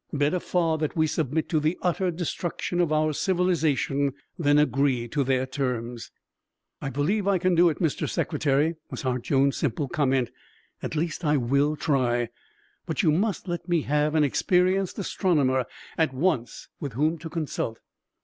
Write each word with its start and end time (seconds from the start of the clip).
Better 0.11 0.39
far 0.39 0.79
that 0.79 0.95
we 0.97 1.05
submit 1.05 1.47
to 1.49 1.59
the 1.59 1.77
utter 1.83 2.09
destruction 2.09 2.81
of 2.81 2.91
our 2.91 3.13
civilization 3.13 4.13
than 4.35 4.57
agree 4.57 5.07
to 5.07 5.23
their 5.23 5.45
terms." 5.45 6.09
"I 6.81 6.89
believe 6.89 7.27
I 7.27 7.37
can 7.37 7.53
do 7.53 7.69
it, 7.69 7.77
Mr. 7.77 8.09
Secretary," 8.09 8.77
was 8.89 9.03
Hart 9.03 9.21
Jones' 9.21 9.57
simple 9.57 9.87
comment. 9.87 10.31
"At 10.81 10.95
least 10.95 11.23
I 11.23 11.37
will 11.37 11.75
try. 11.75 12.29
But 12.87 13.03
you 13.03 13.11
must 13.11 13.47
let 13.47 13.69
me 13.69 13.81
have 13.83 14.15
an 14.15 14.23
experienced 14.23 14.97
astronomer 14.97 15.67
at 15.99 16.15
once 16.15 16.67
with 16.79 16.93
whom 16.93 17.19
to 17.19 17.29
consult." 17.29 17.77